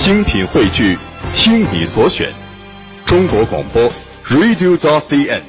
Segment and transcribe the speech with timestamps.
[0.00, 0.98] 精品汇聚，
[1.34, 2.32] 听你所选，
[3.04, 3.82] 中国广播
[4.30, 5.42] Radio t CN，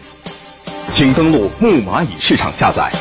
[0.91, 2.91] 请登录木蚂蚁市场下载。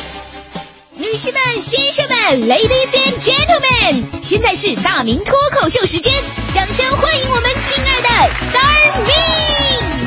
[0.95, 2.17] 女士们、先生们
[2.47, 6.13] ，Ladies and Gentlemen，现在是大明脱口秀时间，
[6.53, 8.07] 掌声欢迎我们亲爱的
[8.47, 9.11] Star Me。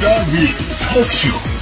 [0.00, 0.48] Star Me
[0.80, 1.53] Talk Show。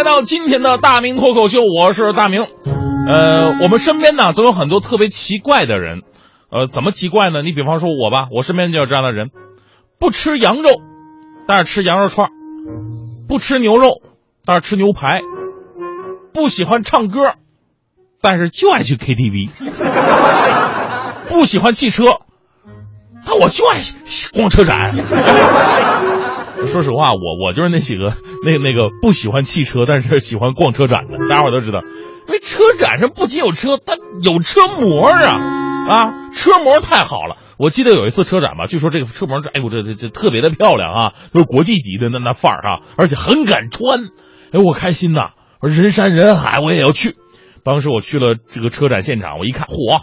[0.00, 2.40] 来到今天的大明脱口秀，我是大明。
[2.42, 6.00] 呃，我们身边呢总有很多特别奇怪的人，
[6.50, 7.42] 呃，怎么奇怪呢？
[7.42, 9.28] 你比方说我吧，我身边就有这样的人，
[9.98, 10.70] 不吃羊肉，
[11.46, 12.28] 但是吃羊肉串；
[13.28, 14.00] 不吃牛肉，
[14.46, 15.18] 但是吃牛排；
[16.32, 17.34] 不喜欢唱歌，
[18.22, 19.50] 但是就爱去 KTV；
[21.28, 22.20] 不喜欢汽车，
[23.26, 23.82] 但我就爱
[24.32, 24.96] 逛车展。
[26.66, 28.12] 说实话，我我就是那几个
[28.44, 35.38] 那那个不喜欢汽车，但是喜欢逛车展的，大家伙都知道，因为车展上不仅有车，它有车模啊
[35.88, 37.36] 啊，车模太好了。
[37.58, 44.04] 我记得有一次车展吧，据说这个车模，哎呦，这这这特别的漂亮啊，都是国际级的那那范儿啊，而且很敢穿，
[44.52, 45.30] 哎，我开心呐，
[45.62, 47.16] 人山人海，我也要去。
[47.64, 50.02] 当时我去了这个车展现场，我一看，嚯，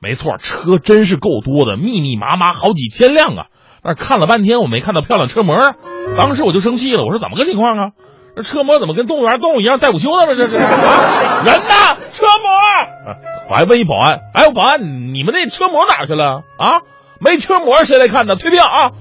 [0.00, 3.46] 没错，车真是够多的，密密麻麻好几千辆啊。
[3.82, 5.74] 但是看了半天，我没看到漂亮车模，
[6.16, 7.90] 当时我就生气了，我说怎么个情况啊？
[8.36, 10.36] 这车模怎么跟动物园动物一样带午休的了？
[10.36, 11.74] 这是、 啊、人呢？
[12.10, 13.16] 车模、啊？
[13.50, 14.80] 我还问一保安，哎，保安，
[15.12, 16.82] 你们那车模哪去了啊？
[17.20, 18.36] 没车模谁来看呢？
[18.36, 18.92] 退票啊！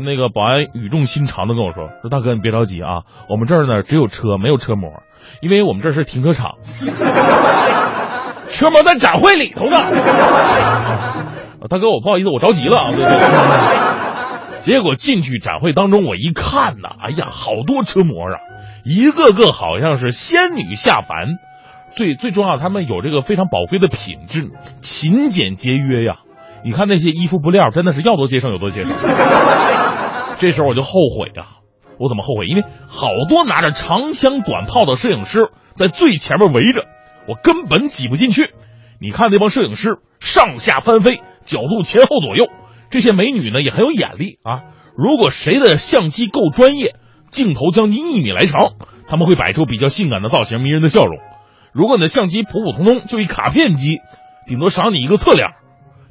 [0.00, 5.02] 那个保安语重心长的跟我说：“说大哥，你别着急啊，我们这儿呢只有车，没有车模，
[5.42, 6.52] 因为我们这是停车场，
[8.48, 9.82] 车模在展会里头呢。
[11.68, 12.86] 大哥，我不好意思，我着急了啊。
[12.90, 13.81] 对对对”
[14.62, 18.38] 结果进去展会当中，我一看呐，哎呀，好多车模啊，
[18.84, 21.26] 一个个好像是仙女下凡。
[21.94, 26.20] 最最重要，他们有这个非常宝贵的品质，勤俭节约呀。
[26.64, 28.92] 你看那些衣服布料，真的是要多节省有多节省。
[30.38, 31.58] 这时候我就后悔啊，
[31.98, 32.46] 我怎么后悔？
[32.46, 36.84] 因为好多拿着长枪短炮的摄影师在最前面围着，
[37.28, 38.54] 我根本挤不进去。
[39.00, 42.46] 你看那帮摄影师上下翻飞，角度前后左右。
[42.92, 44.62] 这些美女呢也很有眼力啊！
[44.94, 46.94] 如果谁的相机够专业，
[47.30, 48.72] 镜头将近一米来长，
[49.08, 51.16] 他们会摆出比较性感的造型，迷人的笑容。
[51.72, 53.96] 如果你的相机普普通通，就一卡片机，
[54.46, 55.48] 顶多赏你一个侧脸。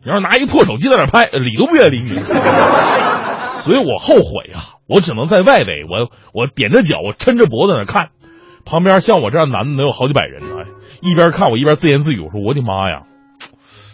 [0.03, 2.09] 你要是拿一个破手机在那拍，理都不愿意理你。
[3.61, 4.81] 所以我后悔啊！
[4.87, 8.09] 我只能在外围，我我踮着脚，我抻着脖子在那看。
[8.65, 10.65] 旁边像我这样男的能有好几百人呢，
[11.03, 13.03] 一边看我一边自言自语，我说我的妈呀！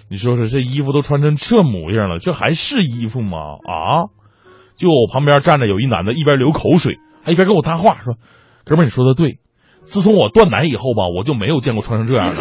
[0.09, 3.37] 你说说，这衣服都穿成这模样了，这还是衣服吗？
[3.67, 4.07] 啊！
[4.75, 8.13] 就我旁边站着有一男的，一边流口水，还一边跟我搭话，说
[8.63, 9.39] ：“哥们，你说的对，
[9.83, 12.35] 自从我断奶以后吧，我就没有见过穿成这样的。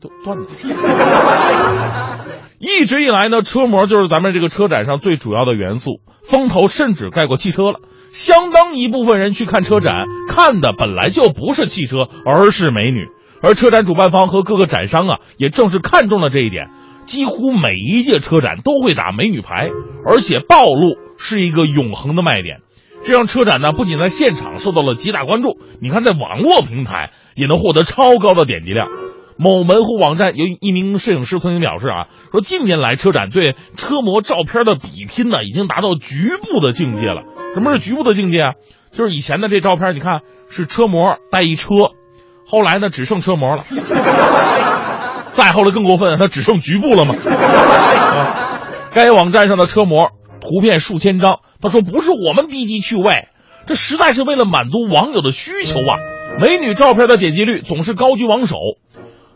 [0.00, 0.46] 断断了。
[2.60, 7.80] 一直以来呢，车模就是咱们这个车展上最主要的元素，风头甚至盖过汽车了。
[8.12, 13.08] 相当一部分人去看车展，看的本来就不是汽车，而是美女。”
[13.42, 16.70] 而车展主办方和各个展商啊，也正是看中了这一点，
[17.06, 19.70] 几乎每一届车展都会打美女牌，
[20.04, 22.58] 而且暴露是一个永恒的卖点。
[23.02, 28.88] 这让车展呢不仅在现场受到了极大关注，你看在网络平台也能获得超高的点击量。
[29.38, 37.22] 某门户网站有一名摄影师曾经表示啊，说近年来车展对车模照片的比拼呢，已经达到局部的境界了。
[37.54, 38.52] 什么是局部的境界啊？
[38.92, 40.20] 就是以前的这照片，你看
[40.50, 41.70] 是车模带一车。
[42.50, 43.62] 后来呢，只剩车模了。
[45.32, 47.14] 再后来更过分，它只剩局部了嘛。
[47.22, 48.60] 啊，
[48.92, 53.28] 该网站上的车模图片数千张，他说不是我们低级趣味，
[53.66, 55.96] 这实在是为了满足网友的需求啊。
[56.40, 58.56] 美女照片的点击率总是高居榜首。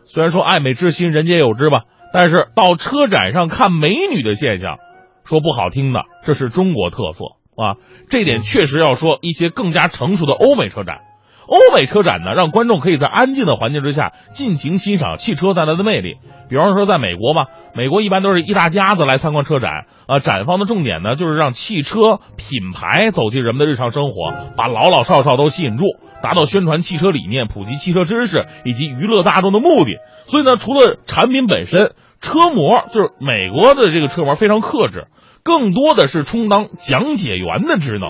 [0.04, 1.82] 虽然说爱美之心人皆有之吧，
[2.12, 4.78] 但是到车展上看美女的现象，
[5.24, 7.24] 说不好听的，这是中国特色
[7.56, 7.78] 啊。
[8.10, 10.98] 这点确实要说一些更加成熟的欧美车展。
[11.46, 16.16] 欧美车展呢，让观众可以在安静的环境之下尽情欣赏汽车带来的魅力。
[16.48, 20.18] 比方说，在美国嘛，美国一般都是一大家子来参观车展啊。
[20.18, 25.84] 展方的重点呢，就是让汽车品牌走进人们的日常生活，把老老少少都吸引住，
[26.22, 29.96] 达到宣传汽车理念、普及汽车知识以及娱乐大众的目的。
[30.26, 35.08] 所以呢，除了产品本身，车模就是美国的这个车模非常克制，
[35.42, 38.08] 更多的是充当讲解员的职能，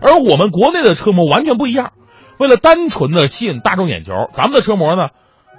[0.00, 1.92] 而我们国内的车模完全不一样。
[2.42, 5.10] 为了单纯的吸引大众眼球，咱们的车模呢，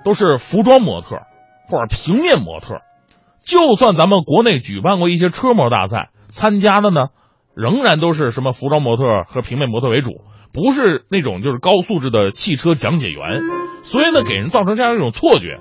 [0.04, 1.22] 都是服装模特
[1.70, 2.82] 或者平面模特。
[3.42, 7.08] 就算咱们国内举办过一些车模大赛，参加的呢，
[7.56, 10.12] 仍然都是什么服装模特和平面模特为主，
[10.52, 13.40] 不是那种就是高素质的汽车讲解员，
[13.84, 15.60] 所以呢，给人造成这样一种错觉。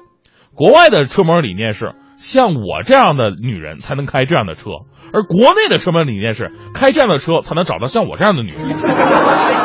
[0.56, 4.70] 国外的车模理念是，像我这样的女人才能开这样的车，
[5.12, 9.61] 而国内的车模理念是，开这样的车才能找到像我这样的女人。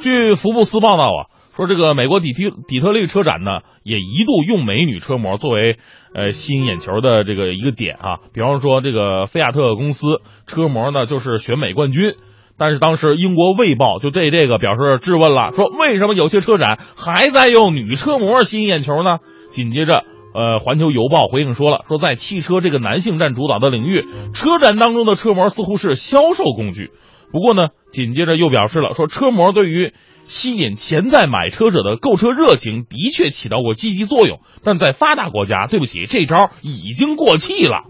[0.00, 1.20] 据福布斯报道啊。
[1.56, 5.76] 说这个美国底特底特律车展呢，也一度用美女车模作为
[6.14, 8.16] 呃吸引眼球的这个一个点啊。
[8.32, 10.06] 比方说这个菲亚特公司
[10.46, 12.14] 车模呢就是选美冠军，
[12.56, 19.18] 但是当时英国卫报就对这个表示质问了，说为什么有些车展还在用女车模吸引眼球呢？
[19.50, 26.90] 紧接着，呃，环球邮报回应说了，说在汽车这个男性占主导的领域，车展当中的车模似乎是销售工具。
[27.32, 29.92] 不过呢，紧接着又表示了，说车模对于
[30.24, 37.84] 吸引潜在买车者的购车热情的确起到过积极作用，但在发达国家，对不起，这招已经过气了。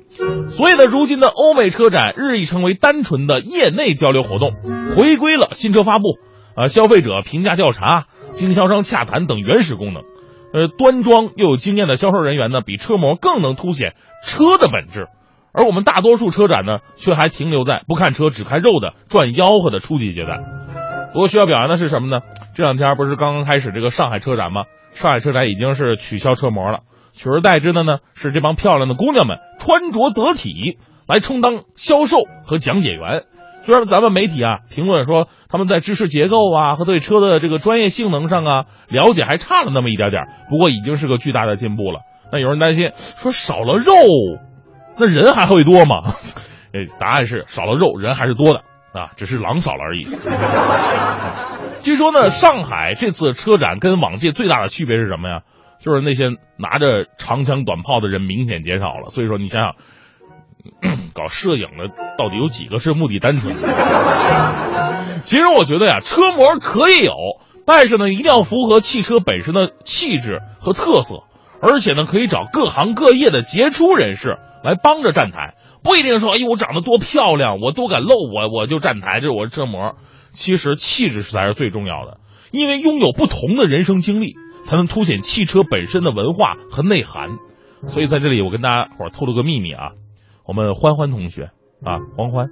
[0.50, 4.52] 所以呢，如今的欧美车展日益成为单纯的业内交流活动，
[4.94, 6.19] 回归了新车发布、
[6.54, 10.02] 啊消费者评价调查、经销商洽谈等原始功能。
[10.52, 13.94] 呃，端庄又有经验的销售人员呢，比车模更能凸显
[14.25, 15.06] 车的本质。
[15.52, 20.41] 而我们大多数车展呢，却还停留在不看车只看肉的赚吆喝的初级阶段。
[21.12, 22.23] 不过需要表扬的是什么呢？
[22.55, 24.64] 这两天不是刚刚开始这个上海车展吗？
[24.91, 26.81] 上海车展已经是取消车模了，
[27.12, 33.25] 取而代之的呢是这帮漂亮的姑娘们穿着得体来充当销售和讲解员。
[33.67, 42.00] 虽然咱们媒体啊评论说他们在知识结构啊和对车的这个专业性能上啊了解还差了那么一点点，不过已经是个巨大的进步了。
[42.32, 43.93] 那有人担心说少了肉，
[45.00, 46.14] 那人还会多吗？
[46.73, 48.61] 哎，答案是少了肉，人还是多的。
[48.93, 50.05] 啊，只是狼少了而已。
[51.82, 55.41] 据说呢，上海这次车展跟往届最大的区别是什么呀？
[55.81, 56.25] 就是那些
[56.58, 59.08] 拿着长枪短炮的人明显减少了。
[59.08, 59.75] 所以说，你想想，
[61.14, 61.88] 搞摄影的
[62.19, 63.55] 到底有几个是目的单纯？
[65.23, 67.14] 其实我觉得呀，车模可以有，
[67.64, 71.23] 但是呢，一定要符合汽车本身的气质和特色，
[71.62, 75.55] 而且呢，可以找各行各业的杰出人士来帮着站台。
[75.83, 79.97] 不一定说，哎呦，我长得多漂亮，我多敢露，我我就站台，这是我车模。
[80.33, 82.21] 其实气质才是最重要的，
[82.53, 87.39] 因为拥有不同的人生经历，才能凸显汽车本身的文化和内涵。
[87.89, 89.93] 所以在这里，我跟大家伙透露个秘密啊，
[90.47, 91.51] 我们欢欢同学
[91.85, 92.51] 啊，黄欢，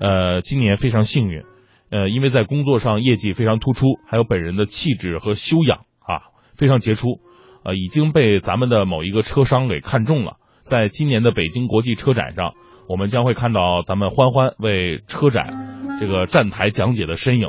[0.00, 1.42] 呃，今年非常幸运，
[1.90, 7.20] 呃，因为在工作上业绩非常突出，还有本人的气质和修养啊，非常杰出，
[7.64, 10.36] 呃，已经被咱们的某一个车商给看中了。
[10.70, 12.52] 在今年的北京国际车展上，
[12.88, 17.48] 我们将会看到咱们欢欢为车展这个站台讲解的身影。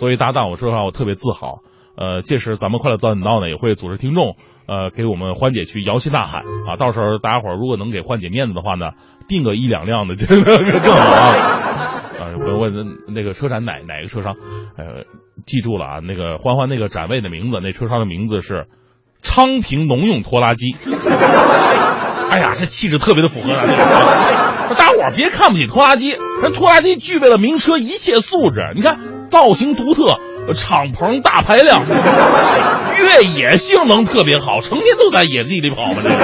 [0.00, 1.60] 作为搭档，我说实话，我特别自豪。
[1.96, 4.34] 呃，届时咱们快乐早点到呢，也会组织听众，
[4.66, 6.74] 呃，给我们欢姐去摇旗呐喊啊！
[6.76, 8.90] 到时候大家伙儿如果能给欢姐面子的话呢，
[9.28, 12.02] 订个一两辆的，这个更好啊！
[12.18, 14.34] 啊，问问那个车展哪哪个车商？
[14.76, 15.04] 呃，
[15.46, 18.66] 记住了啊，那个欢欢那个展位的名字，那车商的名字是
[19.22, 20.72] 昌平农用拖拉机。
[22.34, 24.74] 哎呀，这气质特别的符合咱这个。
[24.74, 28.72] 大伙儿别看不起拖拉机，人拖拉机具备了名车一切素质。
[28.74, 28.98] 你看
[29.30, 30.18] 造型独特，
[30.52, 31.80] 敞篷大排量，
[32.98, 36.00] 越野性能特别好，成天都在野地里跑嘛。
[36.02, 36.16] 这个。